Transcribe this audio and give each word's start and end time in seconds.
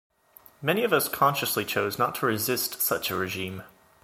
Many 0.63 0.83
of 0.83 0.93
us 0.93 1.07
consciously 1.07 1.63
chose 1.63 1.99
not 1.99 2.15
to 2.15 2.25
resist 2.25 2.81
such 2.81 3.11
a 3.11 3.15
regime. 3.15 3.61